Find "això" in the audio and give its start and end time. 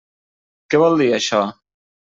1.21-1.47